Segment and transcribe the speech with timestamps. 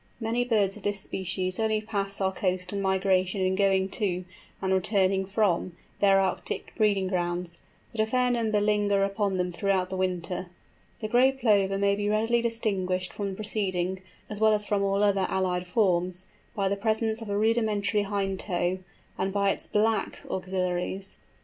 [0.19, 4.25] Many birds of this species only pass our coast on migration in going to,
[4.59, 9.91] and returning from, their Arctic breeding grounds, but a fair number linger upon them throughout
[9.91, 10.47] the winter.
[11.01, 15.03] The Gray Plover may be readily distinguished from the preceding, as well as from all
[15.03, 16.25] other allied forms,
[16.55, 18.79] by the presence of a rudimentary hind toe,
[19.19, 21.19] and by its black axillaries.